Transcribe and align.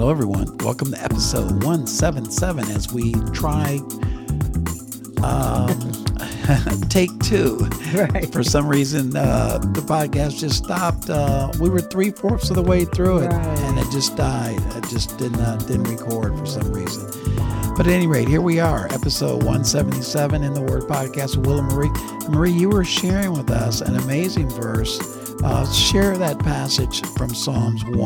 Hello, 0.00 0.10
everyone. 0.10 0.56
Welcome 0.60 0.92
to 0.92 1.04
episode 1.04 1.62
177 1.62 2.64
as 2.70 2.90
we 2.90 3.12
try 3.34 3.80
um, 5.22 5.68
take 6.88 7.10
two. 7.18 7.58
Right. 7.92 8.32
For 8.32 8.42
some 8.42 8.66
reason, 8.66 9.14
uh, 9.14 9.58
the 9.58 9.82
podcast 9.82 10.38
just 10.38 10.64
stopped. 10.64 11.10
Uh, 11.10 11.52
we 11.60 11.68
were 11.68 11.82
three 11.82 12.10
fourths 12.10 12.48
of 12.48 12.56
the 12.56 12.62
way 12.62 12.86
through 12.86 13.18
it, 13.18 13.26
Right. 13.26 13.58
and 13.58 13.78
it 13.78 13.90
just 13.92 14.16
died. 14.16 14.58
It 14.74 14.88
just 14.88 15.18
did 15.18 15.32
not 15.32 15.66
didn't 15.66 15.84
record 15.84 16.34
for 16.38 16.46
some 16.46 16.72
reason. 16.72 17.04
But 17.76 17.86
at 17.86 17.92
any 17.92 18.06
rate, 18.06 18.26
here 18.26 18.40
we 18.40 18.58
are, 18.58 18.86
episode 18.94 19.42
177 19.42 20.42
in 20.42 20.54
the 20.54 20.62
Word 20.62 20.84
Podcast 20.84 21.36
with 21.36 21.46
Will 21.46 21.58
and 21.58 21.68
Marie. 21.68 21.90
Marie, 22.30 22.52
you 22.52 22.70
were 22.70 22.84
sharing 22.84 23.32
with 23.32 23.50
us 23.50 23.82
an 23.82 23.96
amazing 23.96 24.48
verse. 24.48 24.98
Uh, 25.42 25.70
share 25.72 26.16
that 26.18 26.38
passage 26.40 27.00
from 27.16 27.34
Psalms 27.34 27.82
1 27.86 27.96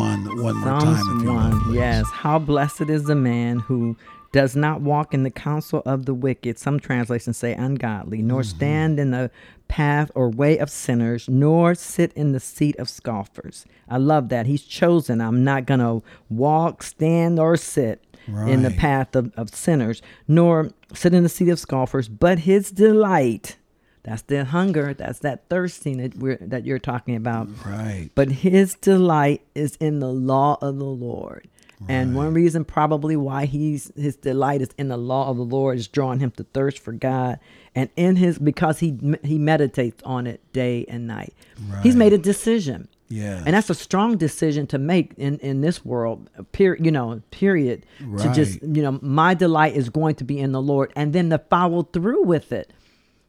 one 0.42 0.56
more 0.56 0.70
time. 0.80 0.80
Psalms 0.80 1.22
you 1.22 1.28
would, 1.28 1.34
1. 1.34 1.60
please. 1.64 1.74
Yes. 1.76 2.06
How 2.12 2.38
blessed 2.38 2.82
is 2.82 3.04
the 3.04 3.14
man 3.16 3.58
who 3.58 3.96
does 4.32 4.54
not 4.54 4.80
walk 4.80 5.12
in 5.14 5.22
the 5.24 5.30
counsel 5.30 5.82
of 5.84 6.06
the 6.06 6.14
wicked. 6.14 6.58
Some 6.58 6.78
translations 6.78 7.36
say 7.36 7.52
ungodly, 7.54 8.22
nor 8.22 8.42
Mm-hmm. 8.42 8.56
stand 8.56 9.00
in 9.00 9.10
the 9.10 9.30
path 9.68 10.10
or 10.14 10.28
way 10.30 10.58
of 10.58 10.70
sinners, 10.70 11.28
nor 11.28 11.74
sit 11.74 12.12
in 12.14 12.32
the 12.32 12.40
seat 12.40 12.76
of 12.78 12.88
scoffers. 12.88 13.64
I 13.88 13.96
love 13.98 14.28
that. 14.28 14.46
He's 14.46 14.62
chosen. 14.62 15.20
I'm 15.20 15.42
not 15.44 15.66
going 15.66 15.80
to 15.80 16.02
walk, 16.30 16.82
stand, 16.82 17.38
or 17.38 17.56
sit. 17.56 18.00
In 18.26 18.62
the 18.62 18.70
path 18.70 19.14
of, 19.14 19.34
of 19.36 19.54
sinners, 19.54 20.00
nor 20.26 20.70
sit 20.94 21.12
in 21.12 21.24
the 21.24 21.28
seat 21.28 21.50
of 21.50 21.58
scoffers, 21.58 22.08
but 22.08 22.38
his 22.38 22.70
delight, 22.70 23.58
that's 24.04 24.22
the 24.22 24.44
hunger, 24.44 24.94
that's 24.94 25.20
that 25.20 25.48
thirsting 25.48 25.96
that 25.98 26.16
we're 26.16 26.38
that 26.40 26.64
you're 26.64 26.78
talking 26.78 27.16
about. 27.16 27.48
Right. 27.66 28.10
But 28.14 28.30
his 28.30 28.74
delight 28.74 29.42
is 29.54 29.76
in 29.76 29.98
the 29.98 30.12
law 30.12 30.58
of 30.60 30.78
the 30.78 30.84
Lord. 30.84 31.48
And 31.86 32.16
one 32.16 32.32
reason 32.32 32.64
probably 32.64 33.14
why 33.14 33.44
he's 33.44 33.92
his 33.94 34.16
delight 34.16 34.62
is 34.62 34.70
in 34.78 34.88
the 34.88 34.96
law 34.96 35.28
of 35.28 35.36
the 35.36 35.44
Lord 35.44 35.76
is 35.76 35.86
drawing 35.86 36.18
him 36.18 36.30
to 36.32 36.44
thirst 36.44 36.78
for 36.78 36.92
God 36.92 37.38
and 37.74 37.90
in 37.96 38.16
his 38.16 38.38
because 38.38 38.78
he 38.78 38.98
he 39.22 39.38
meditates 39.38 40.02
on 40.02 40.26
it 40.26 40.40
day 40.52 40.86
and 40.88 41.06
night. 41.06 41.34
Right. 41.68 41.82
He's 41.82 41.96
made 41.96 42.14
a 42.14 42.18
decision. 42.18 42.88
Yeah. 43.08 43.42
And 43.44 43.54
that's 43.54 43.68
a 43.68 43.74
strong 43.74 44.16
decision 44.16 44.66
to 44.68 44.78
make 44.78 45.12
in, 45.18 45.38
in 45.38 45.60
this 45.60 45.84
world, 45.84 46.30
period, 46.52 46.84
you 46.84 46.90
know, 46.90 47.20
period. 47.30 47.84
Right. 48.00 48.22
To 48.22 48.32
just, 48.32 48.62
you 48.62 48.82
know, 48.82 48.98
my 49.02 49.34
delight 49.34 49.76
is 49.76 49.90
going 49.90 50.14
to 50.16 50.24
be 50.24 50.38
in 50.38 50.52
the 50.52 50.62
Lord 50.62 50.90
and 50.96 51.12
then 51.12 51.28
to 51.30 51.38
follow 51.38 51.82
through 51.82 52.24
with 52.24 52.50
it. 52.50 52.70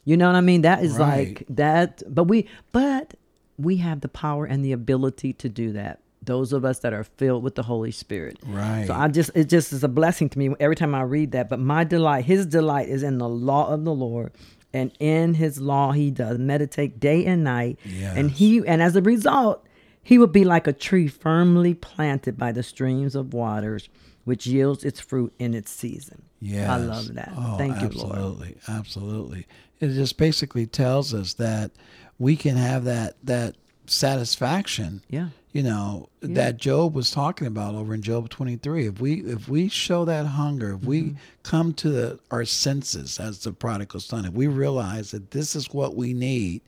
You 0.05 0.15
know 0.17 0.27
what 0.27 0.35
I 0.35 0.41
mean? 0.41 0.61
That 0.61 0.83
is 0.83 0.93
Right. 0.97 1.29
like 1.37 1.45
that, 1.49 2.03
but 2.07 2.25
we, 2.25 2.47
but 2.71 3.15
we 3.57 3.77
have 3.77 4.01
the 4.01 4.07
power 4.07 4.45
and 4.45 4.63
the 4.63 4.71
ability 4.71 5.33
to 5.33 5.49
do 5.49 5.71
that. 5.73 5.99
Those 6.23 6.53
of 6.53 6.63
us 6.65 6.79
that 6.79 6.93
are 6.93 7.03
filled 7.03 7.43
with 7.43 7.55
the 7.55 7.63
Holy 7.63 7.91
Spirit. 7.91 8.37
Right. 8.45 8.85
So 8.87 8.93
I 8.93 9.07
just, 9.09 9.31
it 9.35 9.45
just 9.49 9.71
is 9.73 9.83
a 9.83 9.87
blessing 9.87 10.29
to 10.29 10.39
me 10.39 10.53
every 10.59 10.75
time 10.75 10.95
I 10.95 11.01
read 11.01 11.31
that. 11.33 11.49
But 11.49 11.59
my 11.59 11.83
delight, 11.83 12.25
his 12.25 12.45
delight 12.45 12.89
is 12.89 13.03
in 13.03 13.17
the 13.19 13.29
law 13.29 13.71
of 13.71 13.83
the 13.83 13.93
Lord. 13.93 14.31
And 14.73 14.91
in 14.99 15.35
his 15.35 15.61
law, 15.61 15.91
he 15.91 16.11
does 16.11 16.37
meditate 16.37 16.99
day 16.99 17.25
and 17.25 17.43
night. 17.43 17.79
And 17.85 18.29
he, 18.31 18.65
and 18.67 18.81
as 18.81 18.95
a 18.95 19.01
result, 19.01 19.65
he 20.03 20.17
will 20.17 20.27
be 20.27 20.43
like 20.45 20.67
a 20.67 20.73
tree 20.73 21.07
firmly 21.07 21.73
planted 21.73 22.37
by 22.37 22.51
the 22.51 22.61
streams 22.63 23.15
of 23.15 23.33
waters, 23.33 23.87
which 24.25 24.45
yields 24.47 24.83
its 24.83 24.99
fruit 24.99 25.31
in 25.39 25.53
its 25.53 25.71
season. 25.71 26.23
Yeah, 26.41 26.73
I 26.73 26.77
love 26.77 27.13
that. 27.15 27.31
Oh, 27.37 27.57
Thank 27.57 27.81
you, 27.81 27.87
Lord. 27.89 28.15
absolutely, 28.15 28.57
Absolutely. 28.67 29.47
It 29.79 29.89
just 29.89 30.17
basically 30.17 30.65
tells 30.65 31.13
us 31.13 31.33
that 31.33 31.71
we 32.19 32.35
can 32.35 32.55
have 32.57 32.85
that 32.85 33.15
that 33.23 33.55
satisfaction. 33.87 35.01
Yeah. 35.09 35.29
You 35.51 35.63
know, 35.63 36.09
that 36.19 36.57
Job 36.57 36.93
was 36.95 37.11
talking 37.11 37.47
about 37.47 37.75
over 37.75 37.93
in 37.93 38.01
Job 38.01 38.29
23. 38.29 38.87
If 38.87 38.99
we 38.99 39.21
if 39.21 39.47
we 39.47 39.69
show 39.69 40.03
that 40.05 40.25
hunger, 40.25 40.71
if 40.73 40.81
Mm-hmm. 40.81 40.89
we 40.89 41.15
come 41.43 41.73
to 41.75 41.89
the, 41.89 42.19
our 42.29 42.43
senses 42.43 43.19
as 43.19 43.39
the 43.39 43.53
prodigal 43.53 44.01
son, 44.01 44.25
if 44.25 44.33
we 44.33 44.47
realize 44.47 45.11
that 45.11 45.31
this 45.31 45.55
is 45.55 45.67
what 45.73 45.95
we 45.95 46.13
need, 46.13 46.61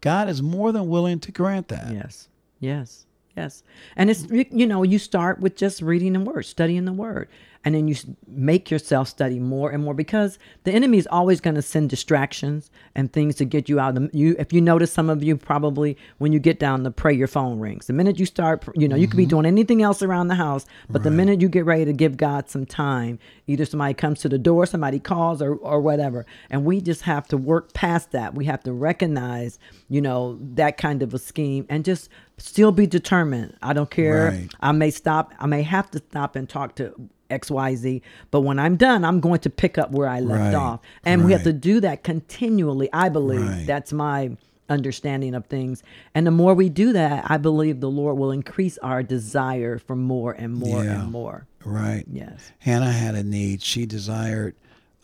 God 0.00 0.28
is 0.30 0.40
more 0.42 0.72
than 0.72 0.88
willing 0.88 1.20
to 1.20 1.32
grant 1.32 1.68
that. 1.68 1.92
Yes. 1.92 2.28
Yes. 2.60 3.04
Yes. 3.36 3.62
And 3.96 4.10
it's, 4.10 4.26
you 4.30 4.66
know, 4.66 4.82
you 4.82 4.98
start 4.98 5.40
with 5.40 5.56
just 5.56 5.82
reading 5.82 6.12
the 6.14 6.20
word, 6.20 6.42
studying 6.42 6.84
the 6.84 6.92
word. 6.92 7.28
And 7.62 7.74
then 7.74 7.88
you 7.88 7.94
make 8.26 8.70
yourself 8.70 9.08
study 9.08 9.38
more 9.38 9.70
and 9.70 9.84
more 9.84 9.92
because 9.92 10.38
the 10.64 10.72
enemy 10.72 10.96
is 10.96 11.06
always 11.10 11.42
going 11.42 11.56
to 11.56 11.62
send 11.62 11.90
distractions 11.90 12.70
and 12.94 13.12
things 13.12 13.34
to 13.36 13.44
get 13.44 13.68
you 13.68 13.78
out. 13.78 13.98
of 13.98 14.10
the- 14.10 14.18
You, 14.18 14.34
if 14.38 14.50
you 14.50 14.62
notice, 14.62 14.90
some 14.90 15.10
of 15.10 15.22
you 15.22 15.36
probably 15.36 15.98
when 16.16 16.32
you 16.32 16.38
get 16.38 16.58
down 16.58 16.84
to 16.84 16.90
pray, 16.90 17.12
your 17.12 17.28
phone 17.28 17.60
rings. 17.60 17.86
The 17.86 17.92
minute 17.92 18.18
you 18.18 18.24
start, 18.24 18.66
you 18.74 18.88
know, 18.88 18.96
you 18.96 19.06
could 19.06 19.18
be 19.18 19.24
mm-hmm. 19.24 19.30
doing 19.30 19.46
anything 19.46 19.82
else 19.82 20.02
around 20.02 20.28
the 20.28 20.36
house, 20.36 20.64
but 20.88 21.02
the 21.02 21.10
minute 21.10 21.42
you 21.42 21.50
get 21.50 21.66
ready 21.66 21.84
to 21.84 21.92
give 21.92 22.16
God 22.16 22.48
some 22.48 22.64
time, 22.64 23.18
either 23.46 23.66
somebody 23.66 23.92
comes 23.92 24.20
to 24.20 24.30
the 24.30 24.38
door, 24.38 24.64
somebody 24.64 24.98
calls, 24.98 25.42
or 25.42 25.54
or 25.56 25.82
whatever, 25.82 26.24
and 26.48 26.64
we 26.64 26.80
just 26.80 27.02
have 27.02 27.28
to 27.28 27.36
work 27.36 27.74
past 27.74 28.12
that. 28.12 28.34
We 28.34 28.46
have 28.46 28.62
to 28.62 28.72
recognize, 28.72 29.58
you 29.90 30.00
know, 30.00 30.38
that 30.54 30.78
kind 30.78 31.02
of 31.02 31.12
a 31.12 31.18
scheme 31.18 31.66
and 31.68 31.84
just 31.84 32.08
still 32.38 32.72
be 32.72 32.86
determined. 32.86 33.29
I 33.62 33.72
don't 33.72 33.90
care. 33.90 34.26
Right. 34.30 34.50
I 34.60 34.72
may 34.72 34.90
stop. 34.90 35.32
I 35.38 35.46
may 35.46 35.62
have 35.62 35.90
to 35.92 35.98
stop 35.98 36.36
and 36.36 36.48
talk 36.48 36.74
to 36.76 36.92
XYZ, 37.30 38.02
but 38.30 38.40
when 38.40 38.58
I'm 38.58 38.76
done, 38.76 39.04
I'm 39.04 39.20
going 39.20 39.40
to 39.40 39.50
pick 39.50 39.78
up 39.78 39.92
where 39.92 40.08
I 40.08 40.20
left 40.20 40.40
Right. 40.42 40.54
off. 40.54 40.80
And 41.04 41.24
we 41.24 41.32
have 41.32 41.44
to 41.44 41.52
do 41.52 41.80
that 41.80 42.02
continually. 42.02 42.88
I 42.92 43.08
believe 43.08 43.40
Right. 43.46 43.66
that's 43.66 43.92
my 43.92 44.36
understanding 44.68 45.34
of 45.34 45.46
things. 45.46 45.82
And 46.14 46.26
the 46.26 46.30
more 46.30 46.54
we 46.54 46.68
do 46.68 46.92
that, 46.92 47.24
I 47.30 47.36
believe 47.38 47.80
the 47.80 47.90
Lord 47.90 48.16
will 48.18 48.30
increase 48.30 48.78
our 48.78 49.02
desire 49.02 49.78
for 49.78 49.96
more 49.96 50.32
and 50.32 50.54
more 50.54 50.84
Yeah. 50.84 51.02
and 51.02 51.10
more. 51.12 51.46
Right. 51.64 52.04
Yes. 52.10 52.52
Hannah 52.60 52.92
had 52.92 53.14
a 53.14 53.22
need. 53.22 53.62
She 53.62 53.86
desired 53.86 54.54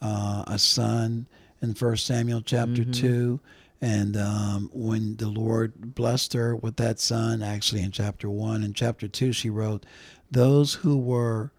uh, 0.03 0.45
a 0.47 0.59
son 0.59 1.27
in 1.63 1.75
First 1.75 2.07
Samuel 2.07 2.43
chapter 2.43 2.83
Mm-hmm. 2.83 2.91
2. 2.93 3.41
And 3.81 4.17
um, 4.17 4.71
when 4.73 5.17
the 5.17 5.29
Lord 5.29 5.95
blessed 5.95 6.33
her 6.33 6.57
with 6.57 6.77
that 6.77 6.99
son, 6.99 7.43
actually 7.43 7.83
in 7.83 7.91
chapter 7.93 8.31
1 8.31 8.63
and 8.63 8.75
chapter 8.75 9.07
2, 9.07 9.33
she 9.33 9.51
wrote, 9.51 9.85
Those 10.31 10.75
who 10.75 10.97
were 10.99 11.53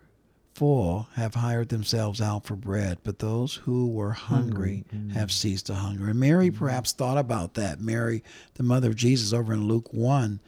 full 0.56 1.08
have 1.14 1.36
hired 1.36 1.70
themselves 1.70 2.20
out 2.20 2.44
for 2.44 2.56
bread, 2.56 2.98
but 3.04 3.20
those 3.20 3.54
who 3.56 3.88
were 3.88 4.14
hungry 4.14 4.84
have 5.14 5.32
ceased 5.32 5.68
to 5.68 5.76
hunger. 5.76 6.08
And 6.10 6.20
Mary 6.20 6.50
perhaps 6.50 6.92
thought 6.92 7.20
about 7.20 7.54
that. 7.54 7.80
Mary, 7.80 8.24
the 8.56 8.64
mother 8.64 8.88
of 8.90 8.96
Jesus, 8.96 9.32
over 9.34 9.54
in 9.54 9.68
Luke 9.68 9.94
1, 9.94 10.40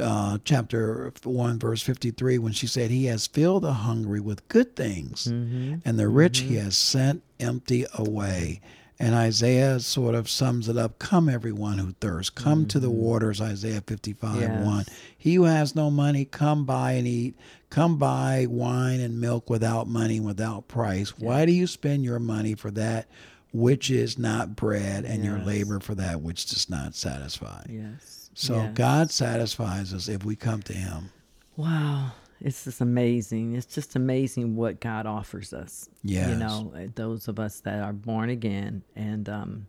uh, 0.00 0.38
chapter 0.44 1.12
1, 1.22 1.58
verse 1.58 1.82
53, 1.82 2.38
when 2.38 2.54
she 2.54 2.66
said, 2.66 2.90
He 2.90 3.04
has 3.06 3.26
filled 3.26 3.64
the 3.64 3.74
hungry 3.74 4.20
with 4.20 4.48
good 4.48 4.74
things, 4.74 5.26
and 5.84 5.98
the 5.98 6.08
rich 6.08 6.38
He 6.38 6.54
has 6.54 6.78
sent 6.78 7.22
empty 7.38 7.84
away. 7.92 8.62
And 9.00 9.14
Isaiah 9.14 9.80
sort 9.80 10.14
of 10.14 10.28
sums 10.28 10.68
it 10.68 10.76
up 10.76 10.98
Come, 10.98 11.30
everyone 11.30 11.78
who 11.78 11.92
thirsts, 12.00 12.28
come 12.28 12.66
to 12.66 12.78
the 12.78 12.88
mm-hmm. 12.88 12.98
waters, 12.98 13.40
Isaiah 13.40 13.80
55 13.80 14.40
Yes. 14.40 14.64
1. 14.64 14.84
He 15.16 15.34
who 15.36 15.44
has 15.44 15.74
no 15.74 15.90
money, 15.90 16.26
come 16.26 16.66
buy 16.66 16.92
and 16.92 17.06
eat. 17.06 17.34
Come 17.70 17.96
buy 17.96 18.46
wine 18.48 19.00
and 19.00 19.18
milk 19.18 19.48
without 19.48 19.88
money, 19.88 20.20
without 20.20 20.68
price. 20.68 21.18
Why 21.18 21.46
do 21.46 21.52
you 21.52 21.66
spend 21.66 22.04
your 22.04 22.18
money 22.18 22.54
for 22.54 22.70
that 22.72 23.08
which 23.52 23.90
is 23.90 24.18
not 24.18 24.54
bread, 24.54 25.04
and 25.04 25.24
your 25.24 25.38
labor 25.38 25.80
for 25.80 25.94
that 25.94 26.20
which 26.20 26.46
does 26.46 26.68
not 26.68 26.94
satisfy? 26.94 27.64
Yes. 27.68 28.28
So 28.34 28.56
Yes. 28.56 28.74
God 28.74 29.10
satisfies 29.10 29.94
us 29.94 30.08
if 30.08 30.24
we 30.24 30.36
come 30.36 30.62
to 30.62 30.72
Him. 30.74 31.10
Wow. 31.56 32.12
It's 32.40 32.64
just 32.64 32.80
amazing. 32.80 33.54
It's 33.54 33.66
just 33.66 33.96
amazing 33.96 34.56
what 34.56 34.80
God 34.80 35.06
offers 35.06 35.52
us. 35.52 35.88
Yeah, 36.02 36.30
You 36.30 36.36
know, 36.36 36.72
uh, 36.74 36.86
those 36.94 37.28
of 37.28 37.38
us 37.38 37.60
that 37.60 37.82
are 37.82 37.92
born 37.92 38.30
again 38.30 38.82
and 38.96 39.28
um, 39.28 39.66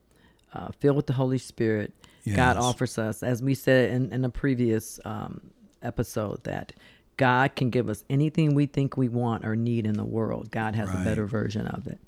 uh, 0.53 0.69
filled 0.79 0.95
with 0.97 1.07
the 1.07 1.13
Holy 1.13 1.37
Spirit, 1.37 1.93
God 2.35 2.55
offers 2.57 2.97
us, 2.97 3.23
as 3.23 3.41
we 3.41 3.55
said 3.55 3.91
in, 3.91 4.11
in 4.13 4.23
a 4.23 4.29
previous 4.29 4.99
um, 5.05 5.41
episode, 5.81 6.43
that 6.45 6.71
God 7.17 7.55
can 7.55 7.69
give 7.69 7.89
us 7.89 8.03
anything 8.09 8.53
we 8.55 8.67
think 8.67 8.95
we 8.95 9.09
want 9.09 9.43
or 9.45 9.55
need 9.55 9.85
in 9.85 9.93
the 9.95 10.05
world. 10.05 10.49
God 10.51 10.75
has 10.75 10.87
Right. 10.89 11.01
a 11.01 11.03
better 11.03 11.25
version 11.25 11.67
of 11.67 11.87
it, 11.87 11.99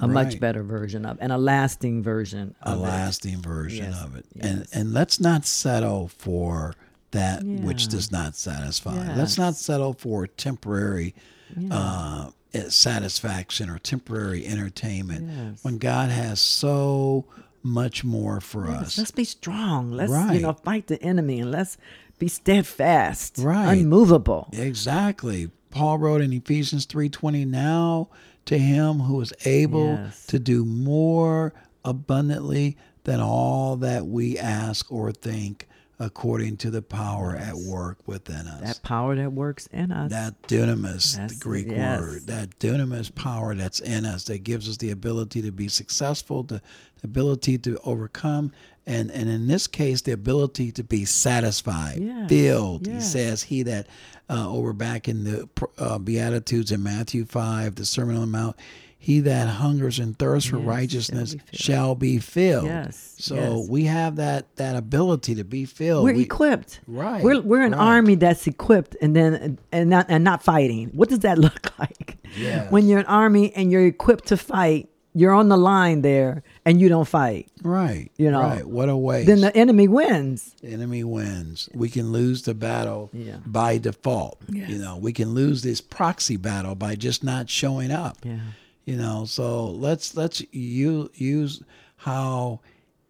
a 0.00 0.08
much 0.08 0.40
better 0.40 0.62
version 0.62 1.04
of, 1.04 1.18
and 1.20 1.30
a 1.32 1.36
lasting 1.38 2.02
version 2.02 2.54
a 2.62 2.70
of 2.70 2.78
it. 2.78 2.82
lasting 2.82 3.42
version 3.42 3.86
Yes, 3.86 4.02
of 4.02 4.16
it. 4.16 4.24
And 4.40 4.66
and 4.72 4.92
let's 4.92 5.20
not 5.20 5.44
settle 5.44 6.08
for 6.08 6.74
that 7.12 7.42
which 7.44 7.88
does 7.88 8.10
not 8.12 8.36
satisfy. 8.36 9.14
Let's 9.16 9.36
not 9.38 9.56
settle 9.56 9.94
for 9.94 10.26
temporary 10.26 11.14
uh, 11.70 12.30
eh, 12.54 12.68
satisfaction 12.68 13.68
or 13.68 13.78
temporary 13.78 14.46
entertainment 14.46 15.28
Yes. 15.28 15.64
when 15.64 15.78
God 15.78 16.10
has 16.10 16.38
so 16.40 17.24
much 17.62 18.04
more 18.04 18.40
for 18.40 18.68
us. 18.68 18.96
Let's 18.96 19.10
be 19.10 19.24
strong. 19.24 19.90
Let's 19.92 20.12
Right. 20.12 20.34
you 20.34 20.40
know 20.40 20.52
fight 20.52 20.86
the 20.86 21.02
enemy 21.02 21.40
and 21.40 21.50
let's 21.50 21.76
be 22.18 22.28
steadfast, 22.28 23.38
Right. 23.38 23.74
unmovable. 23.78 24.48
Exactly. 24.52 25.50
Paul 25.70 25.98
wrote 25.98 26.20
in 26.20 26.32
Ephesians 26.32 26.84
3:20, 26.86 27.44
"Now 27.44 28.08
to 28.46 28.58
him 28.58 29.00
who 29.00 29.20
is 29.20 29.32
able 29.44 29.94
Yes. 29.94 30.26
to 30.26 30.38
do 30.38 30.64
more 30.64 31.52
abundantly 31.84 32.76
than 33.04 33.20
all 33.20 33.76
that 33.76 34.06
we 34.06 34.38
ask 34.38 34.90
or 34.92 35.10
think, 35.12 35.66
according 36.00 36.56
to 36.56 36.70
the 36.70 36.80
power 36.80 37.36
at 37.36 37.54
work 37.54 37.98
within 38.06 38.48
us. 38.48 38.60
That 38.62 38.82
power 38.82 39.14
that 39.14 39.32
works 39.32 39.66
in 39.68 39.92
us. 39.92 40.10
That 40.10 40.40
dunamis, 40.42 41.12
That's- 41.12 41.34
the 41.34 41.38
Greek 41.38 41.68
yes. 41.68 42.00
word, 42.00 42.26
that 42.26 42.58
dunamis 42.58 43.14
power 43.14 43.54
that's 43.54 43.80
in 43.80 44.06
us 44.06 44.24
that 44.24 44.38
gives 44.42 44.66
us 44.68 44.78
the 44.78 44.90
ability 44.90 45.42
to 45.42 45.52
be 45.52 45.68
successful, 45.68 46.42
the 46.42 46.62
ability 47.04 47.58
to 47.58 47.78
overcome, 47.84 48.50
and, 48.86 49.10
and 49.10 49.28
in 49.28 49.46
this 49.46 49.66
case, 49.66 50.00
the 50.00 50.12
ability 50.12 50.72
to 50.72 50.82
be 50.82 51.04
satisfied, 51.04 51.98
Yes, 52.00 52.28
filled. 52.30 52.86
He 52.86 53.00
says, 53.00 53.42
He 53.42 53.62
that 53.64 53.86
uh, 54.30 54.50
over 54.50 54.72
back 54.72 55.06
in 55.06 55.24
the 55.24 55.48
uh, 55.78 55.98
Beatitudes 55.98 56.72
in 56.72 56.82
Matthew 56.82 57.26
5, 57.26 57.74
the 57.74 57.84
Sermon 57.84 58.14
on 58.16 58.22
the 58.22 58.26
Mount, 58.26 58.56
he 59.02 59.20
that 59.20 59.48
hungers 59.48 59.98
and 59.98 60.16
thirsts 60.18 60.50
for 60.50 60.58
righteousness 60.58 61.34
shall 61.52 61.94
be 61.94 62.18
filled. 62.18 62.64
shall 62.64 62.64
be 62.64 62.64
filled. 62.64 62.64
Yes, 62.66 63.14
So 63.18 63.34
yes. 63.34 63.68
we 63.68 63.84
have 63.84 64.16
that 64.16 64.54
that 64.56 64.76
ability 64.76 65.34
to 65.36 65.44
be 65.44 65.64
filled. 65.64 66.04
we're 66.04 66.14
We- 66.14 66.22
equipped. 66.22 66.80
Right, 66.86 67.24
We're 67.24 67.40
we're 67.40 67.62
an 67.62 67.72
right. 67.72 67.80
army 67.80 68.14
that's 68.16 68.46
equipped 68.46 68.96
and 69.00 69.16
then 69.16 69.58
and 69.72 69.88
not 69.90 70.06
and 70.10 70.22
not 70.22 70.42
fighting. 70.42 70.90
What 70.92 71.08
does 71.08 71.20
that 71.20 71.38
look 71.46 71.72
like? 71.78 72.18
Yes. 72.38 72.70
When 72.70 72.86
you're 72.86 73.00
an 73.00 73.06
army 73.06 73.52
and 73.56 73.72
you're 73.72 73.86
equipped 73.86 74.26
to 74.28 74.36
fight, 74.36 74.88
you're 75.14 75.32
on 75.32 75.48
the 75.48 75.56
line 75.56 76.02
there 76.02 76.44
and 76.64 76.80
you 76.80 76.88
don't 76.88 77.08
fight. 77.08 77.48
Right. 77.64 78.12
You 78.18 78.30
know, 78.30 78.42
right. 78.42 78.64
What 78.64 78.88
a 78.88 78.96
waste. 78.96 79.26
Then 79.26 79.40
the 79.40 79.56
enemy 79.56 79.88
wins. 79.88 80.54
the 80.62 80.68
enemy 80.68 81.02
wins. 81.04 81.68
We 81.74 81.88
can 81.88 82.12
lose 82.12 82.42
the 82.42 82.54
battle 82.54 83.10
Yeah. 83.12 83.38
by 83.46 83.78
default. 83.78 84.38
Yes. 84.48 84.68
You 84.70 84.78
know, 84.78 84.96
we 84.98 85.12
can 85.12 85.30
lose 85.34 85.62
this 85.62 85.80
proxy 85.80 86.36
battle 86.36 86.74
by 86.76 86.94
just 86.94 87.24
not 87.24 87.48
showing 87.50 87.90
up. 87.90 88.18
Yeah. 88.22 88.38
You 88.84 88.96
know, 88.96 89.24
so 89.24 89.66
let's 89.70 90.16
let's 90.16 90.42
use 90.52 91.62
how 91.96 92.60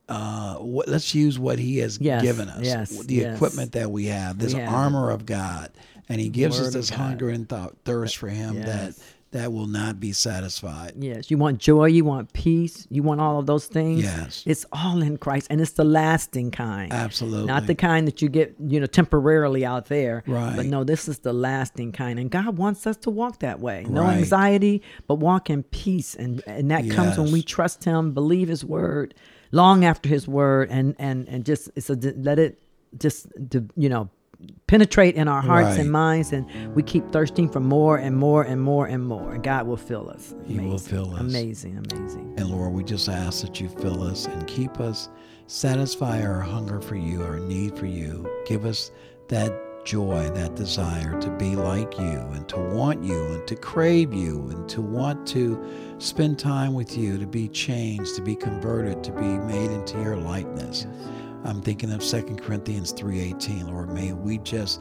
uh 0.09 0.57
what, 0.57 0.89
let's 0.89 1.15
use 1.15 1.39
what 1.39 1.59
he 1.59 1.79
has 1.79 1.99
Yes, 2.01 2.23
given 2.23 2.49
us. 2.49 2.65
yes, 2.65 2.91
the 2.91 3.15
yes. 3.15 3.37
equipment 3.37 3.73
that 3.73 3.91
we 3.91 4.07
have, 4.07 4.39
this 4.39 4.53
We 4.55 4.61
have 4.61 4.73
armor 4.75 5.11
of 5.11 5.25
God. 5.27 5.71
And 6.09 6.21
he 6.21 6.29
gives 6.29 6.59
Word 6.59 6.67
us 6.69 6.73
this 6.75 6.91
hunger 6.91 7.29
and 7.29 7.49
th- 7.49 7.71
thirst 7.85 8.17
for 8.17 8.29
him 8.29 8.61
that 8.63 8.95
that 9.33 9.53
will 9.53 9.67
not 9.67 10.01
be 10.01 10.13
satisfied. 10.13 10.95
Yes, 10.99 11.31
you 11.31 11.39
want 11.39 11.59
joy, 11.59 11.85
you 11.87 12.05
want 12.05 12.33
peace, 12.33 12.87
you 12.91 13.03
want 13.03 13.21
all 13.21 13.39
of 13.39 13.47
those 13.47 13.67
things. 13.67 14.03
Yes. 14.03 14.43
It's 14.45 14.67
all 14.73 15.01
in 15.03 15.19
Christ 15.19 15.47
and 15.51 15.61
it's 15.61 15.73
the 15.73 15.85
lasting 15.85 16.51
kind. 16.51 16.93
Absolutely. 16.93 17.47
Not 17.47 17.67
the 17.69 17.77
kind 17.77 18.09
that 18.09 18.21
you 18.21 18.29
get, 18.29 18.57
you 18.59 18.81
know, 18.81 18.87
temporarily 18.87 19.65
out 19.65 19.87
there. 19.87 20.25
Right. 20.27 20.57
But 20.57 20.67
no, 20.67 20.83
this 20.83 21.09
is 21.09 21.21
the 21.21 21.33
lasting 21.33 21.93
kind. 21.93 22.19
And 22.19 22.29
God 22.31 22.59
wants 22.59 22.87
us 22.89 22.97
to 22.99 23.11
walk 23.11 23.39
that 23.41 23.61
way. 23.61 23.87
No 23.89 24.03
Right. 24.03 24.19
anxiety, 24.19 24.83
but 25.07 25.17
walk 25.17 25.49
in 25.49 25.63
peace. 25.63 26.15
And 26.17 26.43
and 26.47 26.71
that 26.73 26.91
comes 26.91 27.17
when 27.17 27.31
we 27.31 27.43
trust 27.43 27.85
him, 27.85 28.13
believe 28.13 28.49
his 28.49 28.65
word, 28.65 29.15
long 29.53 29.85
after 29.85 30.09
his 30.09 30.27
word 30.27 30.71
and 30.71 30.97
and 30.99 31.29
and 31.29 31.45
just 31.45 31.71
it's 31.77 31.89
a 31.91 31.95
let 31.95 32.39
it 32.41 32.61
just 32.99 33.27
you 33.77 33.89
know 33.89 34.09
penetrate 34.67 35.17
in 35.17 35.27
our 35.29 35.43
hearts 35.43 35.71
Right. 35.71 35.81
and 35.81 35.91
minds 35.91 36.33
and 36.33 36.47
we 36.75 36.83
keep 36.83 37.11
thirsting 37.11 37.49
for 37.49 37.61
more 37.61 37.97
and 37.97 38.17
more 38.17 38.43
and 38.45 38.63
more 38.63 38.87
and 38.87 39.05
more 39.05 39.35
and 39.35 39.43
God 39.43 39.67
will 39.67 39.77
fill 39.77 40.09
us. 40.09 40.35
He 40.47 40.59
will 40.61 40.79
fill 40.79 41.15
us. 41.15 41.21
Amazing, 41.21 41.77
amazing. 41.93 42.35
And 42.37 42.51
Lord, 42.51 42.73
we 42.73 42.85
just 42.85 43.09
ask 43.09 43.43
that 43.43 43.61
you 43.61 43.69
fill 43.69 44.03
us 44.03 44.27
and 44.27 44.47
keep 44.47 44.79
us, 44.81 45.09
satisfy 45.49 46.23
our 46.23 46.41
hunger 46.41 46.81
for 46.81 46.97
you, 46.97 47.23
our 47.23 47.41
need 47.41 47.77
for 47.77 47.87
you. 47.87 48.29
Give 48.47 48.65
us 48.65 48.93
that 49.29 49.53
joy, 49.85 50.29
that 50.35 50.55
desire 50.57 51.19
to 51.21 51.31
be 51.31 51.57
like 51.57 51.99
you 51.99 52.19
and 52.35 52.47
to 52.51 52.59
want 52.59 53.03
you 53.03 53.19
and 53.33 53.47
to 53.49 53.57
crave 53.57 54.13
you 54.13 54.47
and 54.51 54.69
to 54.69 54.81
want 54.83 55.27
to 55.29 55.59
spend 55.99 56.39
time 56.39 56.75
with 56.75 56.97
you, 56.99 57.19
to 57.19 57.27
be 57.27 57.49
changed, 57.49 58.15
to 58.15 58.23
be 58.23 58.37
converted, 58.37 59.03
to 59.03 59.11
be 59.13 59.39
made 59.39 59.71
into 59.71 59.99
your 60.03 60.17
likeness. 60.17 60.87
I'm 61.51 61.61
thinking 61.61 61.93
of 61.93 62.01
2 62.01 62.37
Corinthians 62.37 62.93
3:18, 62.93 63.67
Lord, 63.67 63.93
may 63.93 64.13
we 64.13 64.39
just 64.39 64.81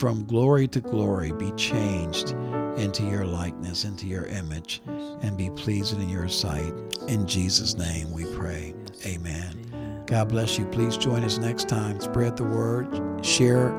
from 0.00 0.24
glory 0.24 0.66
to 0.66 0.80
glory 0.80 1.30
be 1.30 1.52
changed 1.52 2.30
into 2.76 3.04
your 3.04 3.24
likeness, 3.24 3.84
into 3.84 4.08
your 4.08 4.26
image, 4.26 4.82
and 4.88 5.38
be 5.38 5.48
pleasing 5.50 6.02
in 6.02 6.08
your 6.08 6.26
sight. 6.26 6.74
In 7.06 7.24
Jesus' 7.24 7.76
name 7.76 8.10
we 8.10 8.24
pray. 8.34 8.74
Amen. 9.06 10.02
God 10.06 10.28
bless 10.28 10.58
you. 10.58 10.64
Please 10.66 10.96
join 10.96 11.22
us 11.22 11.38
next 11.38 11.68
time. 11.68 12.00
Spread 12.00 12.36
the 12.36 12.44
word. 12.44 12.88
Share 13.24 13.70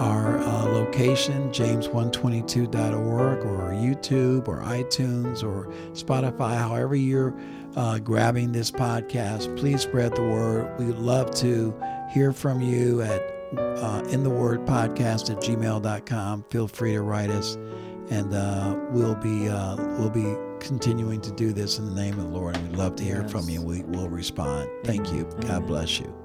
our 0.00 0.38
uh, 0.38 0.64
location, 0.66 1.50
james122.org, 1.50 3.38
or 3.44 3.70
YouTube, 3.72 4.48
or 4.48 4.60
iTunes, 4.62 5.42
or 5.42 5.66
Spotify, 5.92 6.56
however 6.56 6.94
you're 6.94 7.34
uh, 7.76 7.98
grabbing 7.98 8.52
this 8.52 8.70
podcast. 8.70 9.56
Please 9.58 9.82
spread 9.82 10.14
the 10.14 10.22
word. 10.22 10.78
We'd 10.78 10.96
love 10.96 11.34
to 11.36 11.74
hear 12.12 12.32
from 12.32 12.60
you 12.60 13.02
at 13.02 13.22
uh, 13.58 14.02
in 14.10 14.22
the 14.24 14.30
word 14.30 14.64
podcast 14.66 15.30
at 15.30 15.38
gmail.com. 15.42 16.44
Feel 16.50 16.66
free 16.68 16.92
to 16.92 17.02
write 17.02 17.30
us, 17.30 17.54
and 18.10 18.34
uh, 18.34 18.76
we'll 18.90 19.14
be 19.16 19.48
uh, 19.48 19.76
we'll 19.98 20.10
be 20.10 20.34
continuing 20.60 21.20
to 21.20 21.30
do 21.32 21.52
this 21.52 21.78
in 21.78 21.86
the 21.86 21.94
name 21.94 22.18
of 22.18 22.24
the 22.24 22.30
Lord. 22.38 22.56
And 22.56 22.68
we'd 22.70 22.76
love 22.78 22.96
to 22.96 23.04
hear 23.04 23.26
from 23.28 23.42
Yes. 23.48 23.60
you. 23.60 23.62
We 23.62 23.82
will 23.82 24.08
respond. 24.08 24.68
Thank 24.84 25.12
you. 25.12 25.28
God 25.42 25.66
bless 25.66 26.00
you. 26.00 26.23